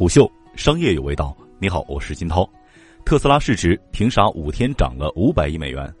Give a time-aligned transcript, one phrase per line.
[0.00, 1.36] 虎嗅商业有味道。
[1.58, 2.48] 你好，我是金涛。
[3.04, 5.94] 特斯拉市值凭啥五天涨了五百亿美元？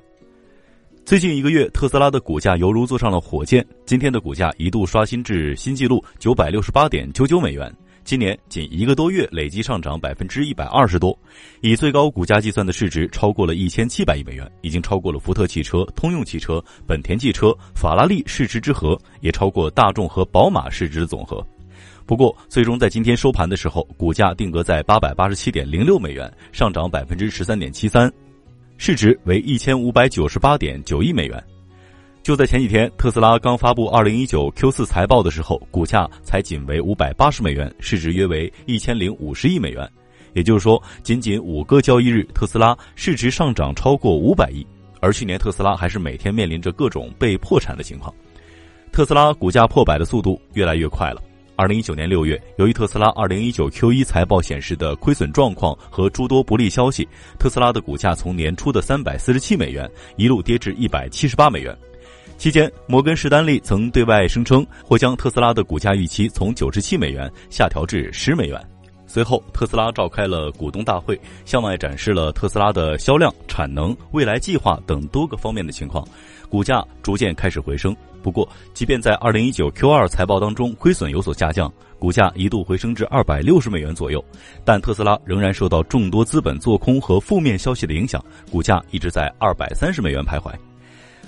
[1.04, 7.70] 最近一个月，特斯拉的股价犹如坐上了火箭，今天的股价一度刷新至新纪录九百六十八点九九美元。
[8.02, 11.14] 今年仅一个多月，累计上涨百分之一百二十多，
[11.60, 21.46] 以最高股价计算的市值超过了一千七百亿美元，已经超过了福特汽车、通用汽车、本田汽车、法拉利市值之和，也超过大众和宝马市值的总和。
[22.10, 28.12] 不过，最终在今天收盘的时候，股价定格在八百八十七点零六美元，上涨百分之十三点七三，
[28.78, 31.40] 市值为一千五百九十八点九亿美元。
[32.20, 39.88] 就在前几天，特斯拉刚发布二零一九 Q 四财报的时候，股价才仅为五百八十美元，市值约为一千零五十亿美元。
[40.32, 44.66] 也就是说，仅仅五个交易日，特斯拉市值上涨超过五百亿。
[44.98, 48.12] 而去年特斯拉还是每天面临着各种被破产的情况，
[48.90, 51.22] 特斯拉股价破百的速度越来越快了。
[51.60, 57.06] 二零一九年六月，由于特斯拉二零一九 Q 一财报显示的亏损状况和诸多不利消息，
[57.38, 59.86] 特斯拉的股价从年初的三百四十七美元
[60.16, 61.76] 一路跌至一百七十八美元。
[62.38, 68.58] 期间，摩根士丹利曾对外声称或将特斯拉的股价预期从九十七美元下调至十美元。
[69.12, 76.06] 随后，特斯拉召开了股东大会，向外展示了特斯拉的销量、产能、未来计划等多个方面的情况，
[76.48, 77.94] 股价逐渐开始回升。
[78.22, 84.24] 不过，即便在二零一九 Q 二财报当中亏损有所下降，股价一度回升至二百六十美元左右，
[84.64, 90.52] 但特斯拉仍然受到众多资本做空和负面消息的影响，股价一直在二百三十美元徘徊。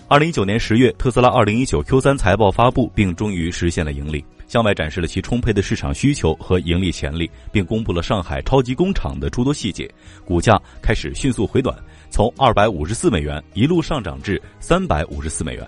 [0.07, 9.91] 二零一九年十月，特斯拉二零一九 Q 三财报发布，并终于实现了盈利，向外展示了其充沛的市场需求和盈利潜力，并公布了上海超级工厂的诸多细节。
[10.27, 11.75] 股价开始迅速回暖，
[12.11, 15.67] 从二百五十四美元一路上涨至三百五十四美元。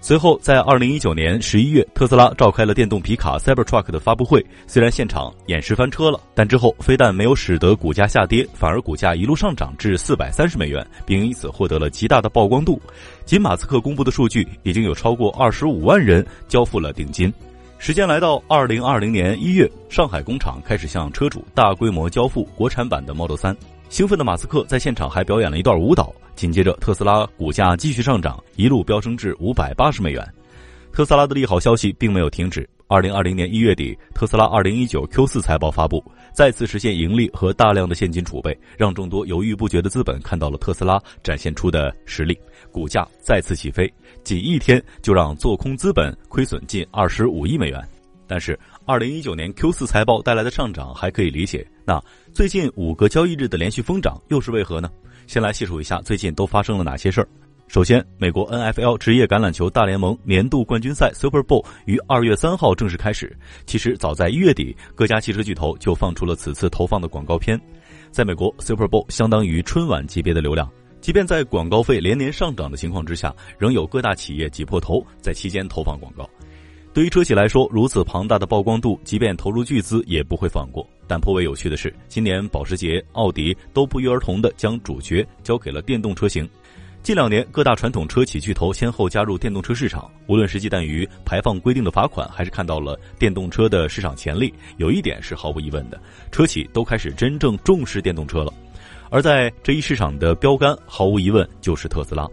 [0.00, 4.44] 随后，在二零一九年十一月，特斯拉召开了电动皮卡 Cybertruck 的发布会。
[4.66, 12.82] 虽然现场演示翻车了，但之后非但没有使得股价下跌，反而股价一路上涨至四百三十美元，并因此获得了极大的曝光度。
[13.24, 17.32] 仅马斯克公布的数据，已经有超过二十五万人交付了定金。
[17.80, 23.56] 时间来到二零二零年一月，上海工厂开始向车主大规模交付国产版的 Model 三。
[23.88, 26.12] 兴奋的马斯克在现场还表演了一段舞蹈。
[26.34, 30.26] 紧接着，特斯拉股价继续上涨，一路飙升至五百八十美元。
[30.92, 32.68] 特斯拉的利好消息并没有停止。
[32.90, 42.38] 二零二零年一月底，特斯拉二零一九 Q 四财报发布，再次实现盈利和大量的现金储备，让众多犹豫不决的资本看到了特斯拉展现出的实力，
[42.72, 43.92] 股价再次起飞，
[44.24, 47.86] 仅一天就让做空资本亏损近二十五亿美元。
[48.26, 51.66] 但是，二零一九年 Q 四财报带来的上涨还可以理解。
[51.84, 54.90] 那最近五个交易日的连续疯涨又是为何呢？
[55.26, 57.28] 先来细数一下最近都发生了哪些事儿。
[57.68, 63.36] 首先，美国 NFL 职业橄榄球大联盟年度冠军赛 Super Bowl 于二月三号正式开始。
[63.66, 67.60] 其实早在一月底，各家汽车巨头就放出了此次投放的广告片。
[68.10, 70.66] 在美国，Super Bowl 相当于春晚级别的流量。
[71.02, 76.28] 即便在广告费连年上涨的情况之下，仍有各大企业挤破头在期间投放广告。
[76.94, 80.88] 对于车企来说，如此庞大的曝光度，即便投入巨资也不会放过。
[81.06, 86.48] 但颇为有趣的是，今年保时捷、奥迪都不约而同地将主角交给了电动车型。
[87.08, 95.98] 近两年，各大传统车企巨头先后加入电动车市场，无论是忌惮于排放规定的罚款，还是看到了电动车的市场潜力，有一点是毫无疑问的：
[96.30, 98.52] 车企都开始真正重视电动车了。
[99.08, 102.28] 而在这一市场的标杆，毫无疑问就是特斯拉。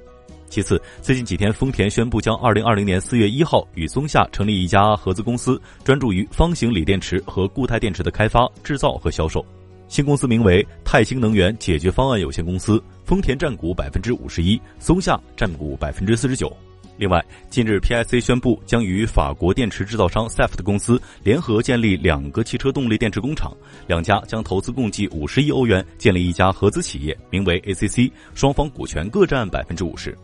[0.49, 9.45] 其次，最近几天，丰田宣布将二零二零年四月一号与松下成立一家合资公司，专注于方形锂电池和固态电池的开发、制造和销售。
[9.87, 16.51] 新公司名为泰兴能源解决方案有限公司，丰田占股百分之五十一，松下占股百分之四十九。
[16.97, 23.51] 另外，近日 PIC 宣布将与法国电池制造商 Saft 公司联合建立两个汽车动力电池工厂，
[23.85, 30.17] 两家将投资共计五十亿欧元，建立一家合资企业，名为 ACC，双方股权各占百分之五十。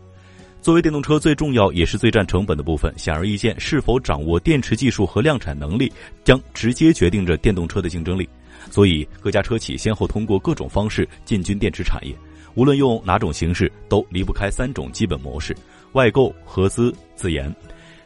[0.62, 5.92] 作为电动车最重要也是最占成本的部分，显而易见，是否掌握电池技术和量产能力，
[6.24, 8.30] 将直接决定着电动车的竞争力。
[8.70, 12.16] 所以，各家车企先后通过各种方式进军电池产业，
[12.56, 15.56] 无论用哪种形式，都离不开三种基本模式：
[15.94, 17.54] 外购、合资、自研。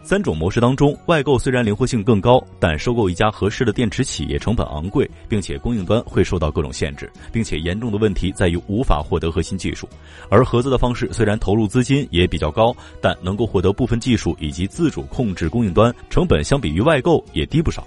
[0.04, 9.90] 三种模式当中，外购虽然灵活性更高，但收购一家合适的电池企业成本昂贵，并且供应端会受到各种限制，并且严重的问题在于无法获得核心技术。
[10.30, 12.72] 而合资的方式虽然投入资金也比较高，
[13.02, 17.84] 但能够获得部分技术以及自主控制供应端，成本相比于外购也低不少。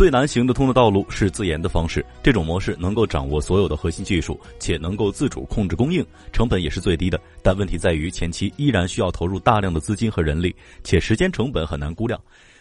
[0.00, 6.02] 最难行得通的道路是自研的方式，这种模式能够掌握所有的核心技术，且能够自主控制供应，
[6.32, 7.20] 成本也是最低的。
[7.42, 12.18] 但问题在于前期依然需要投入大量的资金和人力，且时间成本很难估量。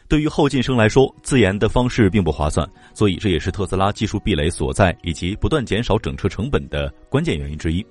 [0.10, 7.86] 对于后进生来说，自研的方式并不划算，所以这也是特斯拉技术壁垒所在以及不断减少整车成本的关键原因之一。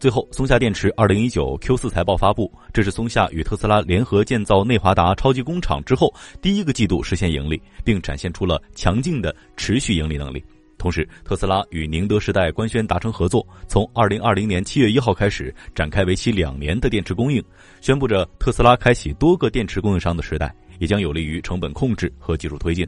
[0.00, 10.44] 最后，松下电池二零一九 Q 四财报发布，这是松下与特斯拉联合建造内华达超级工厂之后第一个季度实现盈利，并展现出了强劲的持续盈利能力。
[10.78, 17.42] 同时，特斯拉与宁德时代官宣达成合作，从二零二零年七月一号开始展开为期两年的电池供应，
[17.80, 20.54] 宣布着特斯拉开启多个电池供应商的时代。
[20.78, 22.86] 也将有利于成本控制和技术推进。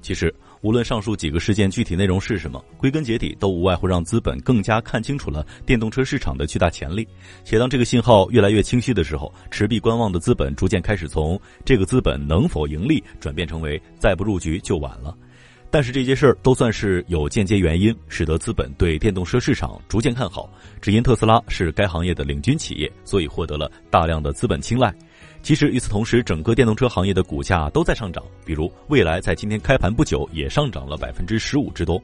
[0.00, 7.06] 其实，无论上述几个事件具体内容是什么，归根结底都无外乎让资本更加看清楚了电动车市场的巨大潜力。
[7.44, 15.14] 且当这个信号越来越清晰的时候，持币观望的资本逐渐开始从这个资本能否盈利转变成为再不入局就晚了。
[15.70, 20.48] 但是这些事儿都算是有间接原因，使得资本对电动车市场逐渐看好。
[20.80, 24.94] 只因特斯拉是该行业的领军企业，所以获得了大量的资本青睐。
[25.48, 28.22] 其实与此同时，整个电动车行业的股价都在上涨。
[28.44, 31.98] 比如，蔚来在今天开盘不久也上涨了百分之十五之多。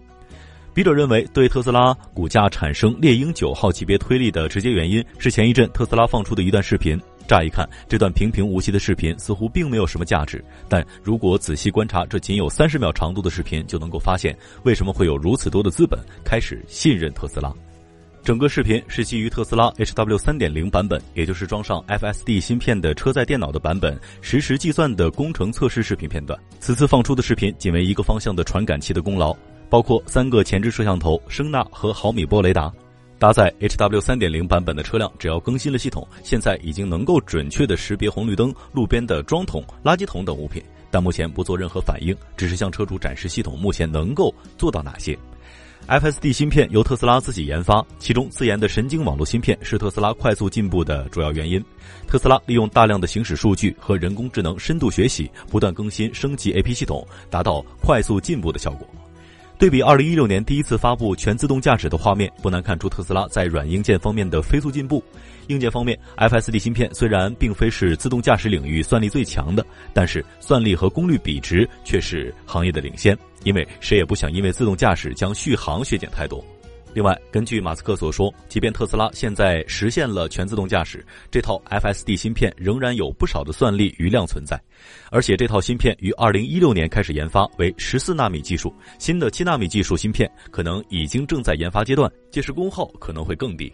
[0.72, 6.98] 笔者认为，对特斯拉股价产生猎鹰九号级别推力的直接原因是前一阵特斯拉放出的一段视频。
[7.28, 17.52] 乍一看，这段平平无奇的视频似乎并没有什么价值，但如果仔细观察这仅有三十秒长度的视频，就能够发现为什么会有如此多的资本开始信任特斯拉。
[18.24, 26.38] 整个视频是基于特斯拉 HW 三点零版本，也就是装上 FSD 芯片的车载电脑的版本实时计算的工程测试视频片段。
[26.58, 29.36] 此次放出的视频仅为一个方向的传感器的功劳，
[29.68, 32.72] 包括三个前置摄像头、声纳和毫米波雷达。
[33.18, 45.16] 搭载 HW 三点零版本的车辆，只要更新了系统，现在已经能够准确的识别红绿灯、路边的桩桶、垃圾桶等物品，但目前不做任何反应，只是向车主展示系统目前能够做到哪些。
[45.86, 51.62] FSD 芯片由特斯拉自己研发，其中自研的神经网络芯片是特斯拉快速进步的主要原因。
[52.06, 58.88] 特斯拉利用大量的行驶数据和人工智能深度学习，不断更新升级 AP 系统，达到快速进步的效果。
[59.56, 65.02] 对比二零一六年第一次发布全自动驾驶的画面，不难看出特斯拉在软硬件方面的飞速进步。
[65.46, 73.16] 硬件方面，FSD 芯片虽然并非是自动驾驶领域算力最强的，但是算力和功率比值却是行业的领先。
[73.44, 76.44] 因为谁也不想因为自动驾驶将续航削减太多。
[76.94, 84.56] 另外，根据马斯克所说，即便特斯拉现在实现了全自动驾驶，这套 FSD 芯片仍然有不少的算力余量存在。
[85.10, 93.72] 而且这套芯片于2016年开始研发，为14纳米技术，新的7纳米技术芯片可能已经正在研发阶段，届时功耗可能会更低。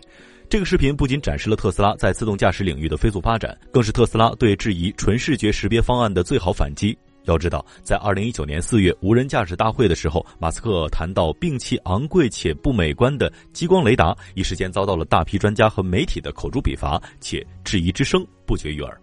[0.49, 6.97] 这个视频不仅展示了特斯拉在自动驾驶领域的飞速发展，更是特斯拉对质疑纯视觉识别方案的最好反击。
[7.25, 19.01] 要知道，在二零一九年四月无人驾驶大会的时候，马斯克谈到摒弃昂贵且不美观的激光雷达，一时间遭到了大批专家和媒体的口诛笔伐，且质疑之声不绝于耳。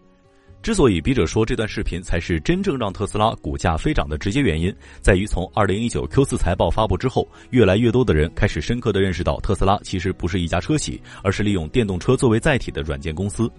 [0.68, 4.70] 之所以笔者说这段视频才是真正让特斯拉股价飞涨的直接原因，
[5.00, 13.50] 在于从二零一九 Q 四财报发布之后，越来越多的人开始深刻的认识到，特斯拉其实不是一家车企，而是利用电动车作为载体的软件公司。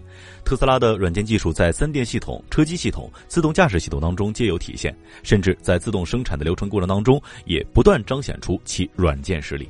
[0.45, 9.67] 特斯拉的软件技术在三电系统、车机系统、自动驾驶系统当中皆有体现，甚至在自动生产的流程过程当中，也不断彰显出其软件实力。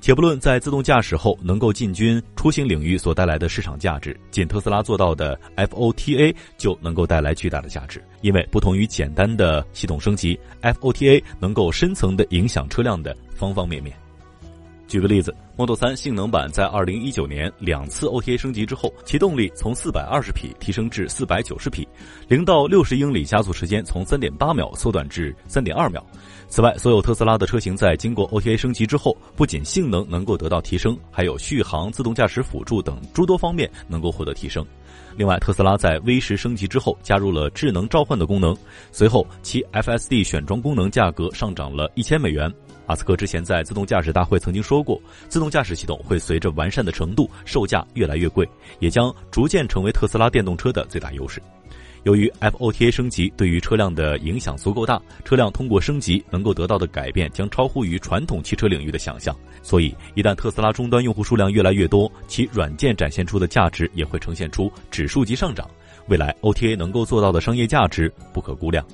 [0.00, 8.02] 且不论在自动驾驶后能够进军出行领域所带来的市场价值，仅特斯拉做到的 FOTA 就能够带来巨大的价值。
[8.22, 13.94] 因为不同于简单的系统升级，FOTA 能够深层的影响车辆的方方面面。
[14.90, 21.86] 举个例子，Model 3性能版在2019年两次 OTA 升级之后，其动力从420匹提升至490匹，
[22.26, 26.04] 零到60英里加速时间从3.8秒缩短至3.2秒。
[26.48, 34.66] 此外，所有特斯拉的车型在经过 OTA 升级之后，不仅性能能够得到提升，还有续航、自动驾驶辅助等诸多方面能够获得提升。
[35.16, 38.56] 另外，特斯拉在 V 十升级之后加入了智能召唤的功能，
[38.90, 42.52] 随后其 FSD 选装功能价格上涨了一千美元。
[42.90, 48.44] 马斯克之前在自动驾驶大会曾经说过，自动驾驶系统会随着完善的程度，售价越来越贵，
[48.80, 51.40] 也将逐渐成为特斯拉电动车的最大优势。
[52.02, 59.32] 由于 FOTA 升级对于车辆的影响足够大，车辆通过升级能够得到的改变将超乎于传统汽车领域的想象。
[59.62, 65.70] 所以，一旦特斯拉终端用户数量越来越多，其软件展现出的价值也会呈现出指数级上涨。
[66.08, 68.84] 未来 OTA 能够做到的商业价值不可估量。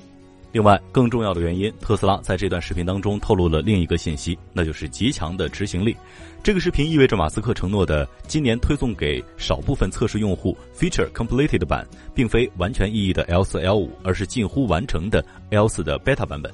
[0.57, 5.95] 另外，更重要的原因，特斯拉在这段视频当中透露了另一个信息，那就是极强的执行力。
[6.41, 16.51] 这个视频意味着马斯克承诺的今年推送给少部分测试用户 Feature Completed 版，并非完全意义的 L 四 L 五，而是近乎完成的 L 四的 Beta 版本。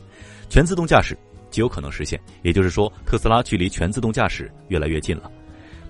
[0.49, 1.17] 全自动驾驶
[1.49, 5.31] 极有可能实现，也就是说，特斯拉距离全自动驾驶越来越近了。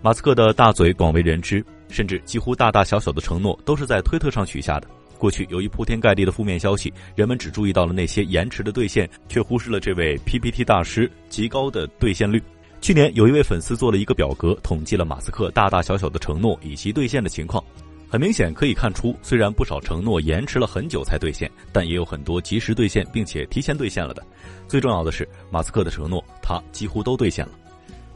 [0.04, 4.88] 马斯克的大嘴广为人知，甚至几乎大大小小的承诺都是在推特上许下的。
[5.24, 12.44] 过去由于铺天盖地的负面消息，人们只注意到了那些延迟的兑现，却忽视了这位 PPT 大师极高的兑现率。
[12.82, 17.64] 去年有一位粉丝做了一个表格，统计了马斯克大大小小的承诺以及兑现的情况。
[18.10, 24.22] 很明显可以看出，虽然不少承诺延迟了很久才兑现，但也有很多及时兑现并且提前兑现了的。
[24.68, 27.54] 最重要的是，马斯克的承诺他几乎都兑现了。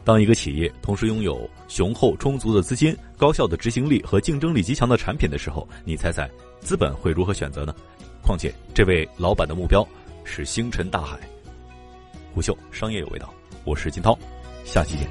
[0.08, 1.38] 当一个企业同时拥有
[1.68, 7.76] 雄厚充足的资金、高效的执行力和竞争力极强的产品的时候，你猜猜资本会如何选择呢？
[8.24, 9.86] 况且，这位老板的目标
[10.24, 11.20] 是星辰大海。
[12.34, 13.34] 虎嗅商业有味道，
[13.66, 14.18] 我是金涛。
[14.64, 15.10] 下期见。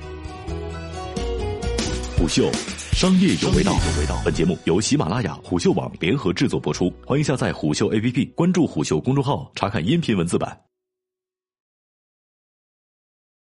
[2.16, 2.50] 虎嗅，
[2.94, 3.72] 商业有味道。
[3.72, 6.90] 有味道本节目由喜马拉雅、虎嗅网联合制作播出。
[7.04, 10.58] 欢迎下载虎嗅 APP，关注虎嗅公众号，查看音频文字版。